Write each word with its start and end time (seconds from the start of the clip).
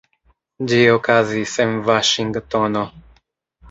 Ĝi 0.71 0.79
okazis 0.95 1.55
en 1.69 1.79
Vaŝingtono. 1.93 2.87